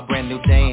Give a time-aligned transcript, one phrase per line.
[0.00, 0.67] my brand new dance.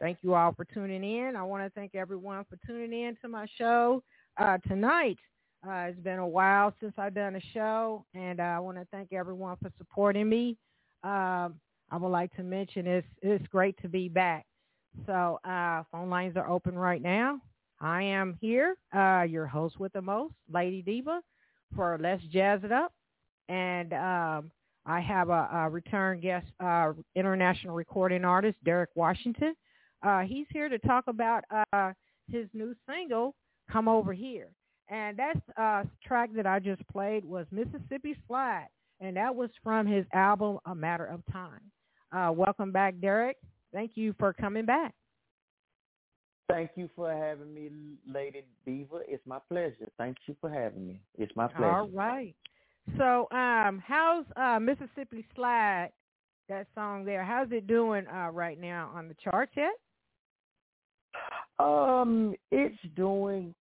[0.00, 1.36] Thank you all for tuning in.
[1.36, 4.02] I want to thank everyone for tuning in to my show
[4.36, 5.18] uh, tonight.
[5.64, 8.86] Uh, it's been a while since I've done a show, and uh, I want to
[8.90, 10.56] thank everyone for supporting me.
[11.04, 11.54] Um,
[11.90, 14.44] I would like to mention it's it's great to be back.
[15.06, 17.40] So uh, phone lines are open right now.
[17.80, 21.20] I am here, uh, your host with the most, Lady Diva,
[21.76, 22.92] for Let's Jazz It Up,
[23.48, 24.50] and um,
[24.88, 29.54] I have a, a return guest, uh, international recording artist Derrick Washington.
[30.02, 31.44] Uh, he's here to talk about
[31.74, 31.92] uh,
[32.32, 33.34] his new single,
[33.70, 34.48] Come Over Here.
[34.88, 38.68] And that uh, track that I just played was Mississippi Slide,
[39.02, 41.60] and that was from his album A Matter of Time.
[42.10, 43.36] Uh, welcome back, Derrick.
[43.74, 44.94] Thank you for coming back.
[46.50, 47.68] Thank you for having me,
[48.10, 49.00] Lady Diva.
[49.06, 49.90] It's my pleasure.
[49.98, 51.00] Thank you for having me.
[51.18, 51.66] It's my pleasure.
[51.66, 52.34] All right.
[52.96, 55.90] So, um, how's uh, Mississippi Slide,
[56.48, 59.72] that song there, how's it doing uh, right now on the charts yet?
[61.58, 63.54] Um, it's doing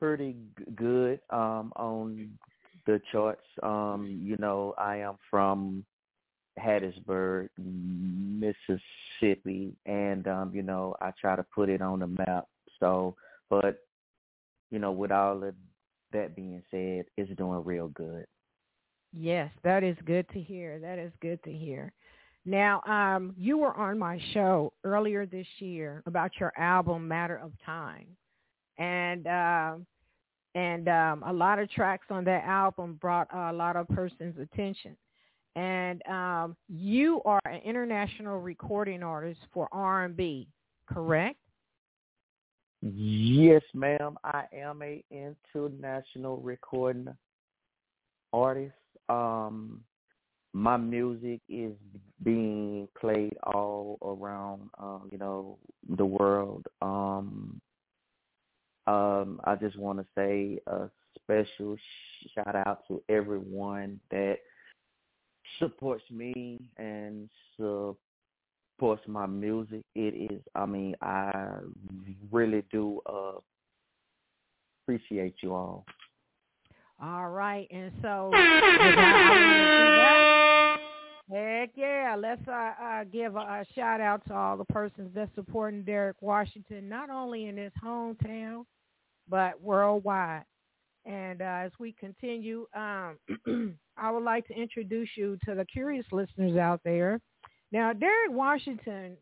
[0.00, 0.34] pretty
[0.74, 2.30] good um on
[2.86, 3.44] the charts.
[3.62, 5.84] Um, you know, I am from
[6.58, 12.46] Hattiesburg, Mississippi, and um, you know, I try to put it on the map.
[12.80, 13.14] So,
[13.48, 13.80] but
[14.70, 15.54] you know, with all of
[16.12, 18.26] that being said, it's doing real good.
[19.12, 20.78] Yes, that is good to hear.
[20.78, 21.92] That is good to hear.
[22.44, 27.52] Now, um, you were on my show earlier this year about your album Matter of
[27.66, 28.06] Time,
[28.78, 29.74] and uh,
[30.54, 34.96] and um, a lot of tracks on that album brought a lot of persons' attention.
[35.56, 40.48] And um, you are an international recording artist for R&B,
[40.86, 41.38] correct?
[42.82, 44.16] Yes, ma'am.
[44.24, 47.08] I am a international recording
[48.32, 48.74] artist.
[49.10, 49.80] Um,
[50.52, 51.74] my music is
[52.22, 55.58] being played all around um, you know
[55.96, 56.66] the world.
[56.82, 57.60] Um
[58.86, 61.76] um i just want to say a special
[62.34, 64.38] shout out to everyone that
[65.58, 69.82] supports me and supports my music.
[69.94, 71.30] It is i mean i
[72.30, 73.38] really do uh
[74.82, 75.84] appreciate you all
[77.02, 78.30] all right and so
[81.32, 82.16] Heck yeah.
[82.18, 86.16] Let's uh, uh, give a, a, shout out to all the persons that's supporting Derrick
[86.20, 88.64] Washington, not only in his hometown,
[89.28, 90.42] but worldwide.
[91.06, 93.16] And uh, as we continue, um,
[93.96, 97.20] I would like to introduce you to the curious listeners out there.
[97.72, 99.16] Now, Derrick Washington,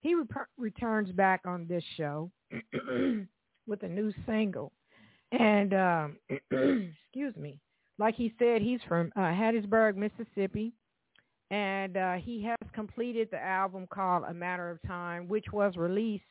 [0.00, 0.24] he re-
[0.58, 2.30] returns back on this show
[3.66, 4.72] with a new single.
[5.32, 6.18] And um,
[7.98, 10.72] like he said, he's from uh, Hattiesburg, Mississippi
[11.50, 16.24] and uh, he has completed the album called A Matter of Time, which was released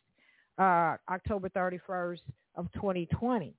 [0.58, 2.20] uh, October 31st
[2.56, 3.54] of 2020.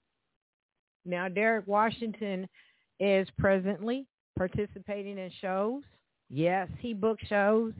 [1.04, 2.48] Now, Derrick Washington
[3.00, 4.06] is presently
[4.36, 5.82] participating in shows.
[6.28, 7.72] Yes, he books shows.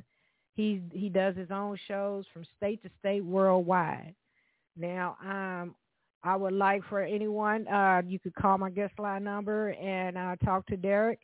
[0.55, 4.15] He he does his own shows from state to state worldwide.
[4.77, 5.75] Now, um,
[6.27, 10.37] I would like for anyone, uh, you could call my guest line number and uh,
[10.45, 11.21] talk to Derrick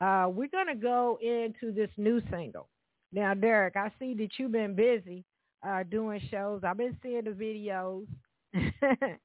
[0.00, 2.68] uh, we're going to go into this new single.
[3.12, 5.24] Now, Derrick, I see that you've been busy
[5.66, 6.62] uh, doing shows.
[6.64, 8.06] I've been seeing the videos.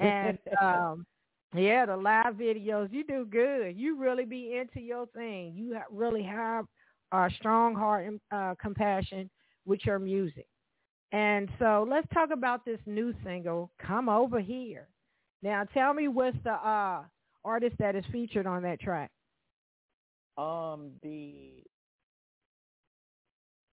[0.00, 1.04] and um,
[1.54, 2.92] yeah, the live videos.
[2.92, 3.76] You do good.
[3.76, 5.52] You really be into your thing.
[5.54, 6.64] You really have
[7.12, 9.28] a strong heart and uh, compassion
[9.66, 10.46] with your music.
[11.12, 14.86] And so let's talk about this new single, Come Over Here.
[15.42, 17.02] Now tell me what's the uh,
[17.44, 19.10] artist that is featured on that track.
[20.38, 21.64] Um, the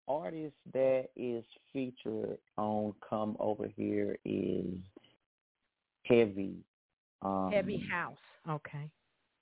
[0.07, 4.75] artist that is featured on Come Over Here is
[6.03, 6.57] Heavy.
[7.21, 8.17] Um, Heavy House.
[8.49, 8.89] Okay.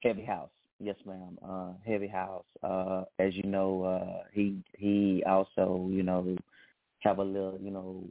[0.04, 0.50] Heavy House.
[0.80, 1.38] Yes, ma'am.
[1.48, 2.46] Uh, Heavy House.
[2.64, 6.36] Uh, as you know, uh, he he also you know
[7.02, 8.04] have a little you know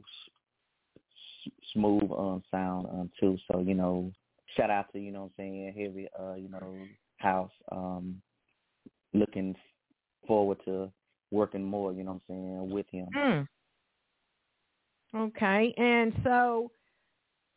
[1.45, 3.37] s- smooth um sound um too.
[3.51, 4.11] So you know,
[4.55, 6.75] shout out to you know what I'm saying Heavy uh you know
[7.17, 7.51] House.
[7.71, 8.21] Um,
[9.13, 9.55] looking
[10.27, 10.91] forward to
[11.31, 11.93] working more.
[11.93, 13.07] You know what I'm saying with him.
[13.15, 13.47] Mm.
[15.13, 16.71] Okay, and so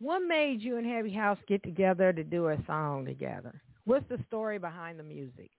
[0.00, 3.60] what made you and Heavy House get together to do a song together?
[3.84, 5.50] What's the story behind the music?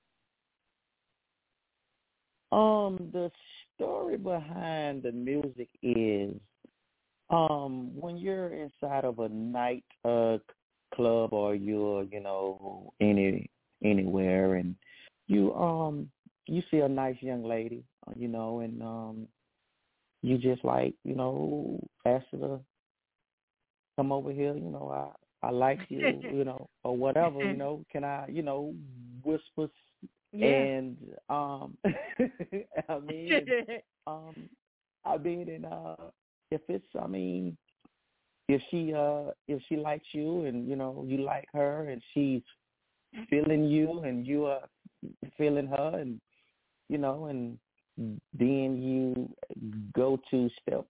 [2.55, 3.29] Um, the
[3.75, 6.33] story behind the music is
[7.29, 10.37] um when you're inside of a night uh
[10.93, 13.49] club or you're, you know, any
[13.83, 14.75] anywhere and
[15.27, 16.09] you um
[16.47, 19.27] you see a nice young lady, uh, you know, and um
[20.21, 22.59] you just like, you know, ask her to
[23.97, 25.11] come over here, you know,
[25.43, 28.73] I I like you, you know, or whatever, you know, can I, you know,
[29.25, 29.67] whisper
[30.35, 30.47] Yeah.
[30.47, 30.97] and
[31.29, 31.77] um
[32.89, 33.45] I mean
[34.07, 34.49] um
[35.05, 35.95] I mean and uh
[36.51, 37.57] if it's I mean
[38.47, 42.41] if she uh if she likes you and you know you like her and she's
[43.29, 44.67] feeling you and you are
[45.37, 46.19] feeling her and
[46.89, 47.57] you know and
[48.37, 49.29] then you
[49.95, 50.85] go to step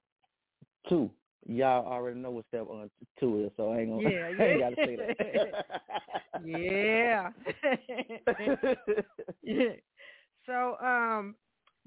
[0.90, 1.10] two
[1.48, 4.60] y'all already know what step on two is so i ain't gonna Yeah, I ain't
[4.60, 4.70] yeah.
[4.70, 7.30] gotta say that yeah.
[10.46, 11.36] so um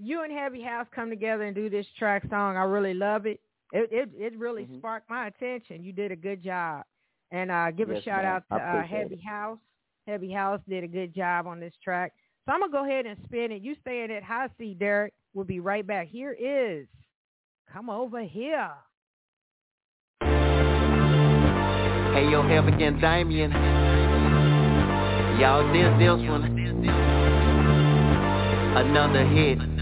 [0.00, 2.57] you and Heavy House come together and do this track song.
[2.57, 3.41] I really love it.
[3.73, 4.79] It it, it really Mhm.
[4.79, 5.83] sparked my attention.
[5.83, 6.85] You did a good job.
[7.33, 8.37] And uh give a shout ma'am.
[8.37, 9.25] out to uh, Heavy it.
[9.25, 9.59] House.
[10.07, 12.12] Heavy House did a good job on this track.
[12.47, 13.61] So I'm gonna go ahead and spin it.
[13.62, 15.15] You staying at High C, Derrick.
[15.35, 16.09] We'll be right back.
[16.09, 16.87] Here is
[17.73, 18.71] Come Over Here.
[22.18, 23.52] Hey, yo, Heaven again, Damien.
[25.38, 26.42] Y'all, this, this one.
[28.75, 29.77] Another hit.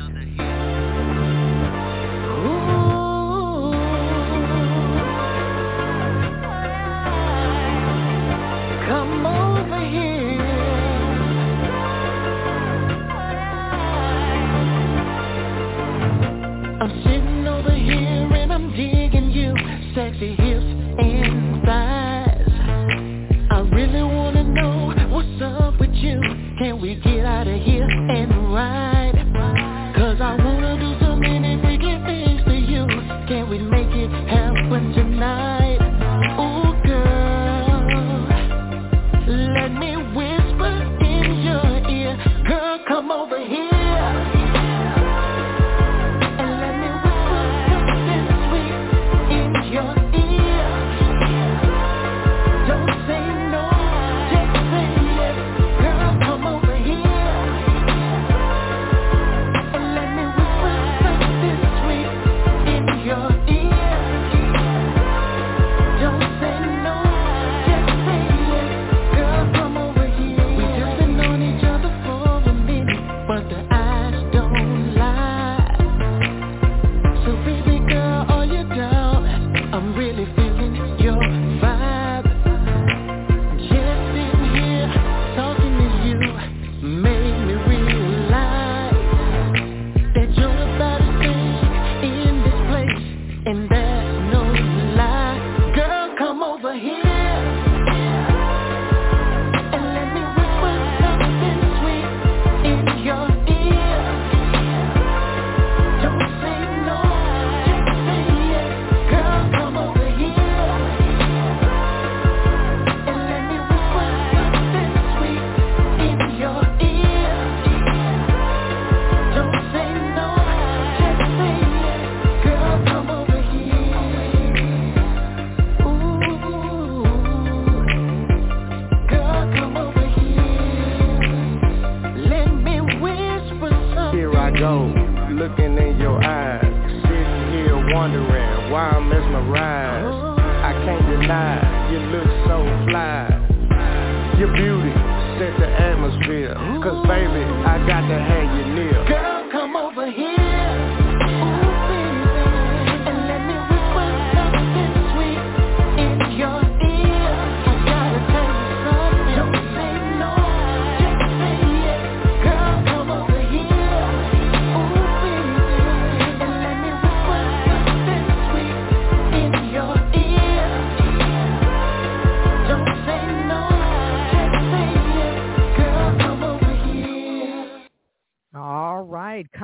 [26.80, 28.05] We get out of here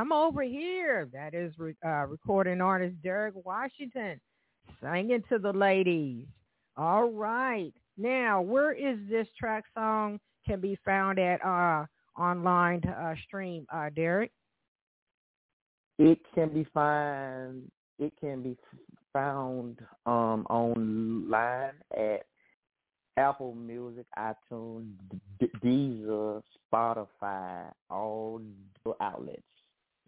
[0.02, 1.08] come over here.
[1.12, 4.20] That is re- uh, recording artist Derrick Washington
[4.82, 6.26] singing to the ladies.
[6.76, 7.72] All right.
[7.96, 11.86] Now, where is this track song can be found at uh,
[12.20, 14.32] online uh, stream, uh, Derrick?
[16.00, 17.70] It can be found.
[18.00, 18.56] It can be
[19.12, 22.22] found um, online at
[23.16, 24.94] Apple Music, iTunes,
[25.62, 26.42] Deezer,
[26.72, 28.40] Spotify, all
[28.84, 29.42] the outlets.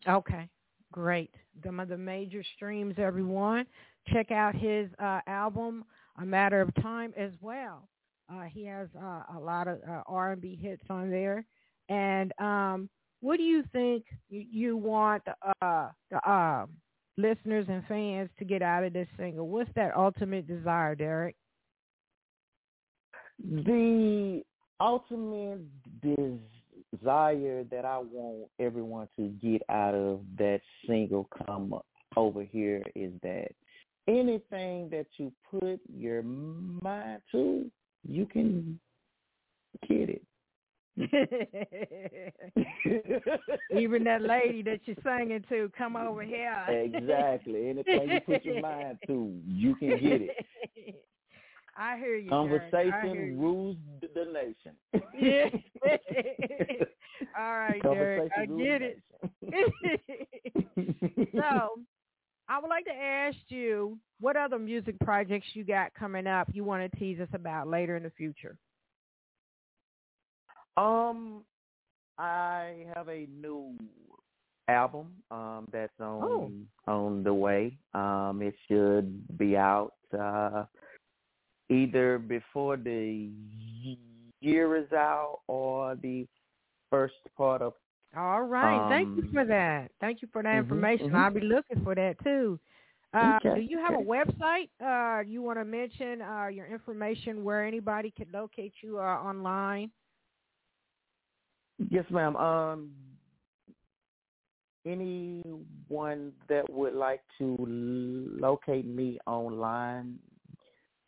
[0.08, 0.48] Okay,
[0.92, 1.30] great.
[1.64, 3.66] Some of the major streams, everyone.
[4.12, 5.84] Check out his uh, album,
[6.20, 7.88] A Matter of Time, as well.
[8.32, 11.44] Uh, he has uh, a lot of uh, R&B hits on there.
[11.88, 12.88] And um,
[13.20, 15.22] what do you think you, want
[15.62, 16.66] uh, the uh,
[17.16, 19.48] listeners and fans to get out of this single?
[19.48, 21.36] What's that ultimate desire, Derrick?
[23.42, 24.42] The
[24.80, 25.60] ultimate
[26.02, 26.38] desire
[27.02, 31.74] that I want everyone to get out of that single come
[32.16, 33.48] over here is that
[34.06, 37.70] anything that you put your mind to,
[38.06, 38.78] you can
[39.88, 40.22] get it.
[43.76, 46.64] Even that lady that you're singing to, come over here.
[46.68, 47.70] exactly.
[47.70, 50.36] Anything you put your mind to, you can get it.
[51.76, 52.30] I hear you.
[52.30, 54.76] Conversation rules the nation.
[55.18, 55.48] Yeah.
[57.38, 58.30] All right, Derrick.
[58.36, 59.02] I get it.
[61.34, 61.70] so,
[62.48, 66.64] I would like to ask you what other music projects you got coming up you
[66.64, 68.56] want to tease us about later in the future.
[70.76, 71.44] Um,
[72.18, 73.76] I have a new
[74.66, 76.92] album um that's on oh.
[76.92, 77.76] on the way.
[77.92, 80.64] Um, it should be out uh
[81.70, 83.30] either before the
[84.40, 86.26] year is out or the
[86.90, 87.74] first part of.
[88.16, 88.84] All right.
[88.84, 89.90] Um, Thank you for that.
[90.00, 91.08] Thank you for that information.
[91.08, 91.16] Mm-hmm.
[91.16, 92.60] I'll be looking for that too.
[93.12, 93.60] Uh, okay.
[93.60, 94.02] Do you have okay.
[94.02, 94.68] a website?
[94.80, 99.90] Uh, you want to mention uh, your information where anybody can locate you uh, online?
[101.90, 102.36] Yes, ma'am.
[102.36, 102.90] Um,
[104.86, 110.18] anyone that would like to locate me online,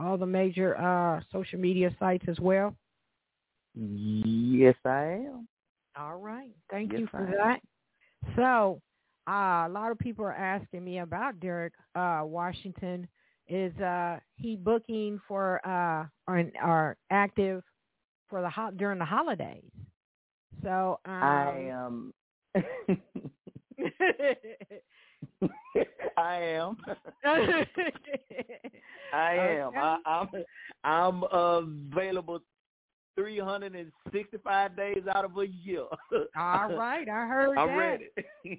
[0.00, 2.74] all the major uh, social media sites as well?
[3.74, 5.48] Yes, I am.
[5.98, 6.52] All right.
[6.70, 7.60] Thank yes, you for that.
[8.36, 8.80] So
[9.28, 13.08] uh, a lot of people are asking me about Derrick uh, Washington.
[13.48, 17.62] Is uh, he booking for uh, or, or active
[18.28, 19.70] for the ho- during the holidays?
[20.62, 22.12] So um, I am.
[26.16, 26.76] I am.
[29.12, 29.68] I am.
[29.68, 29.78] Okay.
[29.78, 30.28] I, I'm
[30.84, 32.40] I'm available
[33.16, 35.80] 365 days out of a year.
[35.80, 35.98] All
[36.36, 37.76] right, I heard I'm that.
[37.76, 38.08] ready.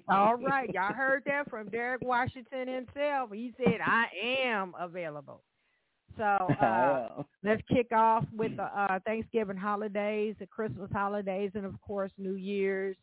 [0.08, 3.30] All right, y'all heard that from Derrick Washington himself.
[3.32, 4.04] He said, "I
[4.44, 5.42] am available."
[6.16, 11.80] So uh, let's kick off with the uh, Thanksgiving holidays, the Christmas holidays, and of
[11.80, 12.96] course New Year's.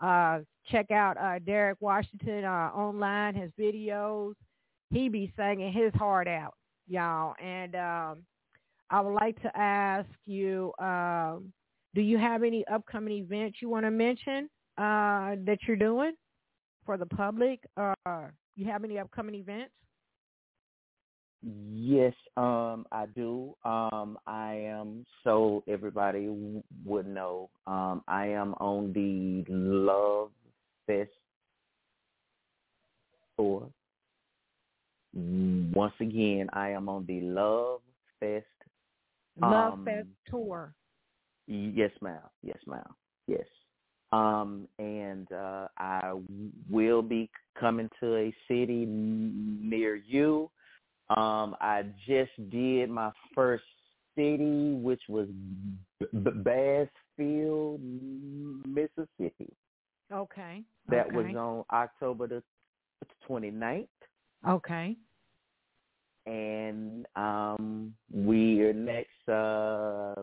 [0.00, 4.34] Uh, check out uh, Derrick Washington uh, online, his videos.
[4.90, 6.54] He be singing his heart out,
[6.86, 7.34] y'all.
[7.42, 8.18] And um,
[8.90, 11.52] I would like to ask you, um,
[11.94, 14.48] do you have any upcoming events you want to mention
[14.78, 16.12] uh, that you're doing
[16.84, 17.60] for the public?
[17.76, 17.94] Uh,
[18.56, 19.72] you have any upcoming events?
[21.46, 23.54] Yes, um, I do.
[23.64, 27.50] Um, I am so everybody w- would know.
[27.66, 30.30] Um, I am on the Love
[30.86, 31.10] Fest
[33.36, 33.68] tour.
[35.12, 37.82] Once again, I am on the Love
[38.20, 38.46] Fest.
[39.38, 40.74] Love Um, Fest tour.
[41.46, 42.22] Yes, ma'am.
[42.42, 42.94] Yes, ma'am.
[43.26, 43.46] Yes.
[44.12, 46.14] Um, and uh, I
[46.70, 50.50] will be coming to a city near you.
[51.16, 53.64] Um, I just did my first
[54.16, 55.28] city, which was
[56.00, 57.80] B- B- Bassfield,
[58.66, 59.52] Mississippi.
[60.12, 60.62] Okay.
[60.88, 61.16] That okay.
[61.16, 62.42] was on October the
[63.28, 63.86] 29th.
[64.48, 64.96] Okay.
[66.26, 70.22] And um, we are next uh,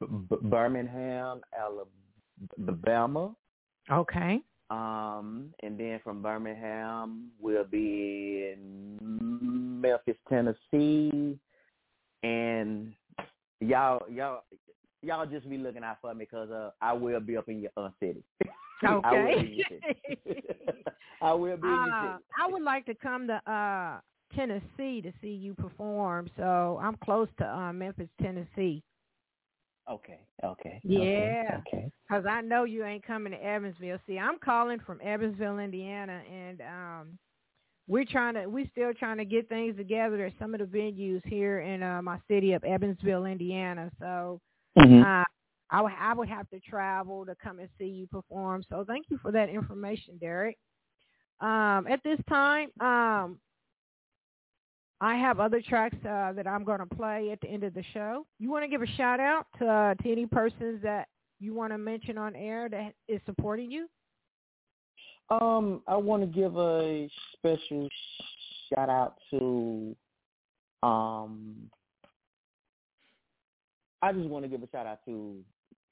[0.00, 1.40] B- Birmingham,
[2.58, 3.34] Alabama.
[3.90, 4.40] Okay.
[4.70, 8.98] Um, and then from Birmingham, we'll be in
[9.80, 11.38] Memphis, Tennessee,
[12.22, 12.92] and
[13.60, 14.42] y'all, y'all,
[15.02, 17.70] y'all just be looking out for me because uh, I will be up in your
[17.76, 18.22] uh, city.
[18.84, 19.00] Okay.
[19.04, 19.66] I will be in your
[20.26, 20.42] city.
[21.22, 22.18] I will be in your Uh.
[22.38, 24.00] I would like to come to uh
[24.36, 26.28] Tennessee to see you perform.
[26.36, 28.82] So I'm close to uh, Memphis, Tennessee.
[29.90, 30.20] Okay.
[30.44, 30.80] Okay.
[30.84, 31.60] Yeah.
[31.66, 31.90] Okay.
[32.10, 33.98] Cause I know you ain't coming to Evansville.
[34.06, 37.18] See, I'm calling from Evansville, Indiana, and um,
[37.86, 41.20] we're trying to, we're still trying to get things together at some of the venues
[41.26, 43.90] here in uh, my city of Evansville, Indiana.
[43.98, 44.40] So
[44.78, 45.02] Mhm.
[45.02, 45.24] uh,
[45.70, 48.62] I would, I would have to travel to come and see you perform.
[48.70, 50.56] So thank you for that information, Derrick.
[51.40, 53.38] Um, at this time, um,
[55.00, 57.84] I have other tracks uh, that I'm going to play at the end of the
[57.94, 58.26] show.
[58.38, 61.08] You want to give a shout out to, uh, to any persons that
[61.38, 63.88] you want to mention on air that is supporting you?
[65.30, 67.88] Um, I want to give a special
[68.74, 69.96] shout out to
[70.82, 71.54] um
[74.00, 75.36] I just want to give a shout out to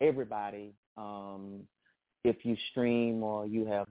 [0.01, 0.73] everybody.
[0.97, 1.63] Um
[2.25, 3.87] if you stream or you have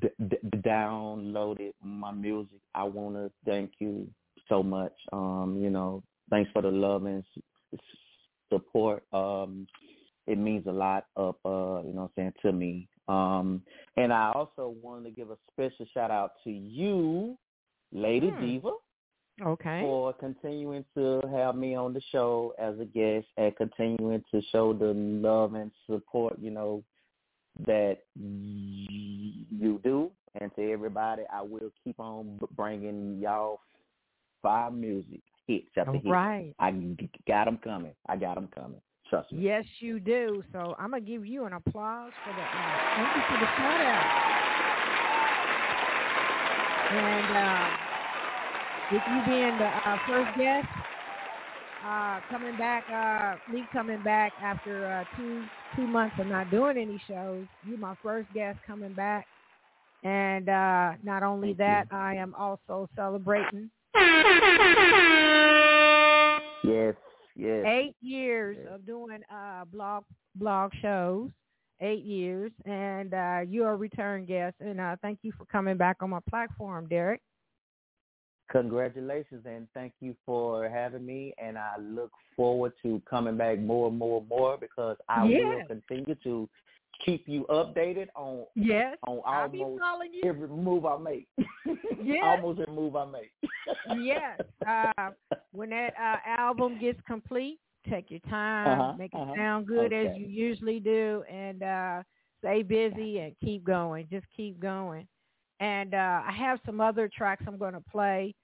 [0.00, 4.08] d- d- downloaded my music, I want to thank you
[4.48, 4.92] so much.
[5.12, 7.24] Um, you know, thanks for the love and
[8.52, 9.04] support.
[9.12, 9.66] Um
[10.26, 12.88] it means a lot up uh, you know what I'm saying, to me.
[13.08, 13.62] Um
[13.96, 17.36] and I also wanted to give a special shout out to you,
[17.92, 18.40] Lady Hmm.
[18.40, 18.70] Diva,
[19.40, 19.80] Okay.
[19.80, 24.72] for continuing to have me on the show as a guest and continuing to show
[24.74, 26.84] the love and support, you know,
[27.66, 30.10] that you do.
[30.40, 33.60] And to everybody, I will keep on bringing y'all
[34.42, 36.06] five music hits after hits.
[36.06, 36.54] right.
[36.58, 36.70] I
[37.26, 37.92] got them coming.
[38.08, 38.80] I got them coming.
[39.08, 39.42] Trust me.
[39.42, 40.42] Yes, you do.
[40.52, 42.48] So I'm gonna give you an applause for that.
[42.48, 44.04] uh, thank you for the shout out.
[46.90, 47.66] And uh,
[48.90, 50.66] with you being the uh, first guest,
[51.86, 56.76] uh, coming back, uh, me coming back after uh, two two months of not doing
[56.76, 59.26] any shows, you my first guest coming back.
[60.04, 63.70] And uh, not only Thank that, I am also celebrating
[66.64, 66.94] Yes,
[67.36, 67.64] yes.
[67.66, 68.68] eight years Yes.
[68.74, 70.04] of doing uh blog
[70.36, 71.30] blog shows
[71.80, 75.96] eight years and uh you're a return guest and uh thank you for coming back
[76.00, 77.20] on my platform derrick
[78.50, 81.32] Congratulations and thank you for having me.
[81.42, 85.40] And I look forward to coming back more and more and more because I Yes.
[85.40, 86.46] will continue to
[87.02, 91.28] keep you updated on yes on almost you every move I make.
[92.02, 92.18] Yes.
[92.22, 93.32] almost every move I make.
[93.84, 95.10] Yes uh
[95.52, 99.34] when that uh album gets complete take your time Uh-huh, make it uh-huh.
[99.34, 102.02] sound good as you usually do and uh
[102.38, 105.06] stay busy and keep going just keep going
[105.60, 108.34] and uh i have some other tracks i'm going to play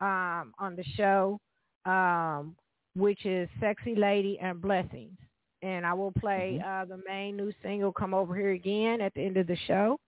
[0.00, 1.38] um on the show
[1.86, 2.54] um
[2.96, 5.16] which is sexy lady and blessings
[5.62, 6.64] and i will play Mhm.
[6.64, 9.98] uh the main new single come over here again at the end of the show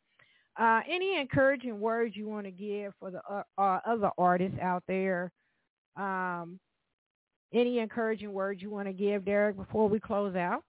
[0.61, 4.83] uh, any encouraging words you want to give for the uh, uh, other artists out
[4.87, 5.33] there?
[5.97, 6.61] Um,
[7.53, 10.63] any encouraging words you want to give, Derrick, before we close out?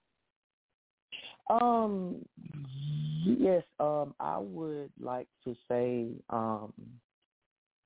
[1.50, 2.26] Um
[3.26, 6.72] yes, um I would like to say um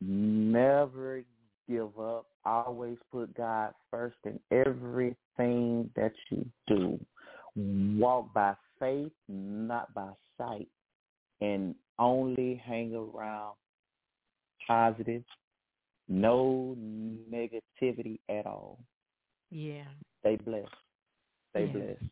[0.02, 1.24] never
[1.68, 2.28] give up.
[2.46, 7.00] Always put God first in everything that you do.
[7.56, 10.68] Walk by faith, not by sight.
[11.42, 13.56] And only hang around
[14.68, 15.24] positive,
[16.08, 16.76] no
[17.32, 18.80] negativity at all.
[19.52, 19.86] Yeah.
[20.22, 20.68] Stay blessed.
[21.52, 21.74] Stay Yes.
[21.74, 22.12] blessed.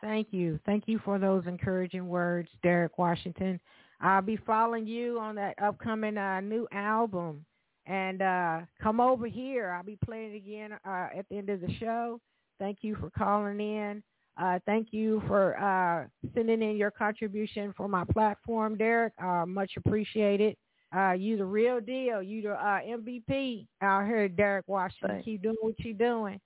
[0.00, 0.60] Thank you.
[0.66, 3.58] Thank you for those encouraging words, Derrick Washington.
[4.00, 7.44] I'll be following you on that upcoming uh, new album.
[7.86, 9.70] And uh, come over here.
[9.70, 12.20] I'll be playing again uh, at the end of the show.
[12.58, 14.02] Thank you for calling in.
[14.38, 19.14] Uh, thank you for uh, sending in your contribution for my platform, Derrick.
[19.22, 20.56] Uh, much appreciated.
[20.94, 22.22] Uh, you the real deal.
[22.22, 25.08] You the uh, MVP out here, Derrick Washington.
[25.08, 25.24] Thanks.
[25.24, 26.38] Keep doing what you're doing.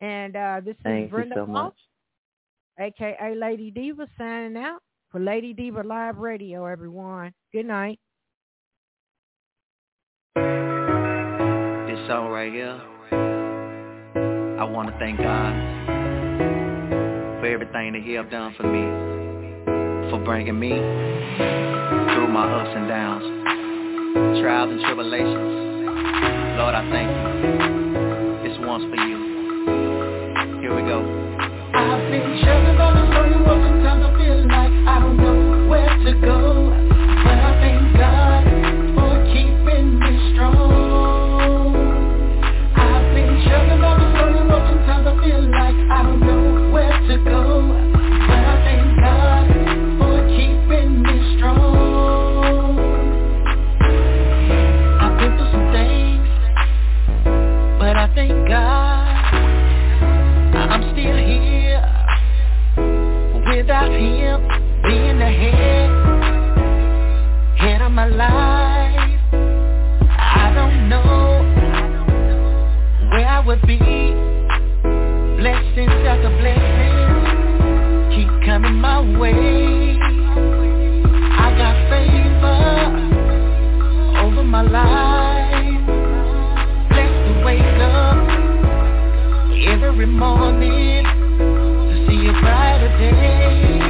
[0.00, 1.72] And uh, this is Thank you Brenda so Moss,
[2.78, 7.32] aka Lady Diva, signing out for Lady Diva Live Radio, everyone.
[7.52, 7.98] Good night.
[10.36, 10.44] This
[12.08, 12.80] song right here,
[14.58, 15.93] I want to thank God
[17.44, 18.80] for everything that He have done for me,
[20.10, 26.56] for bringing me through my ups and downs, trials and tribulations.
[26.56, 28.48] Lord, I thank you.
[28.48, 29.18] This one's for you.
[30.62, 31.24] Here we go.
[90.04, 93.83] every morning to see a brighter day.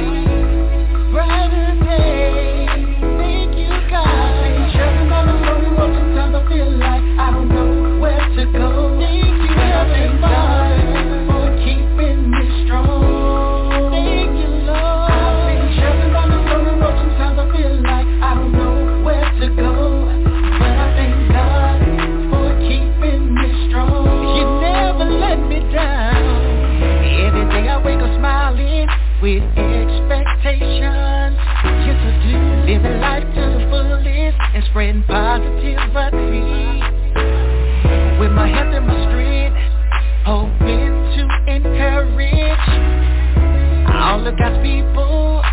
[44.25, 45.43] look at people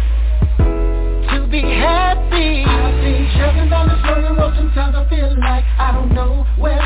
[1.28, 2.64] to be happy.
[2.64, 4.54] I've been traveling down this lonely road.
[4.56, 6.81] Sometimes I feel like I don't know where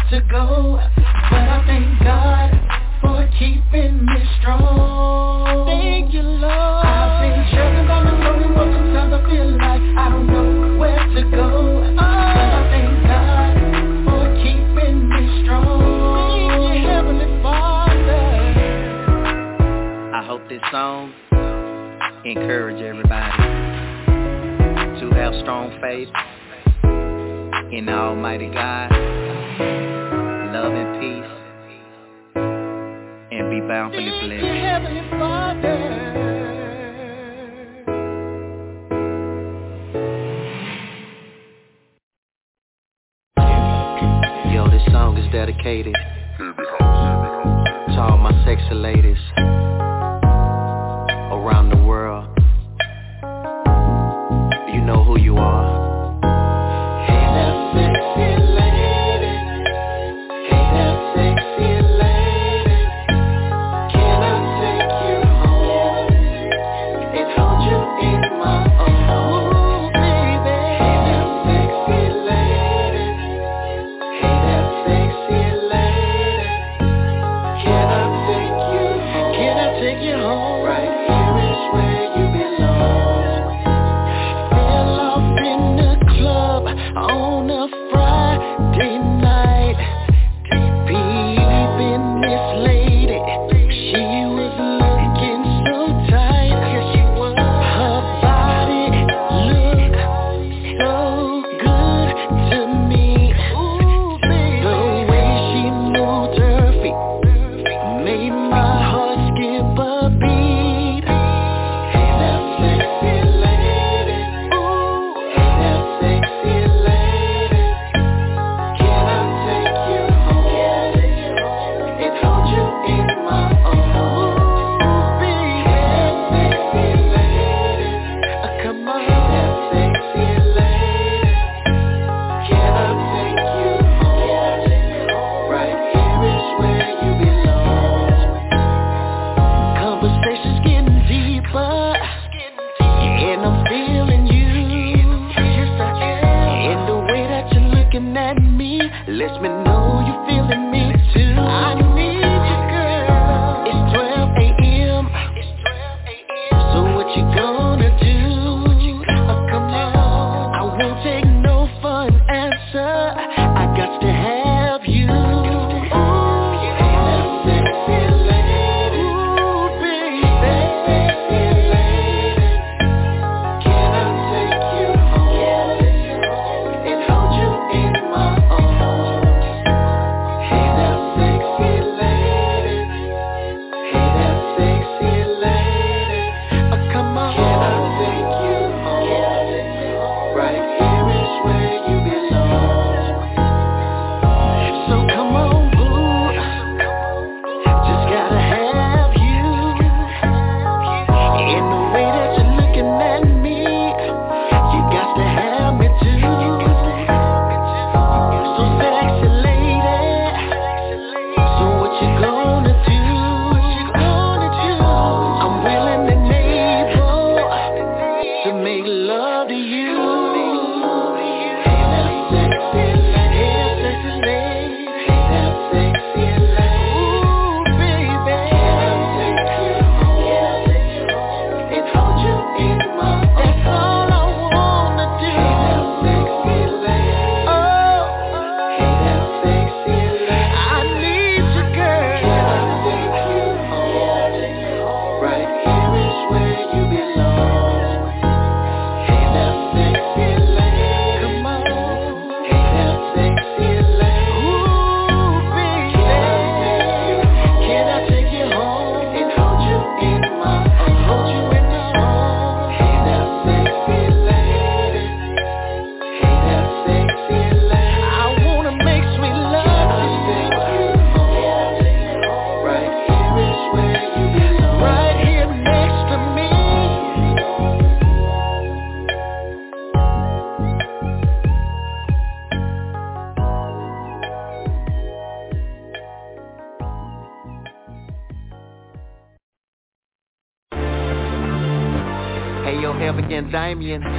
[293.50, 294.15] yo,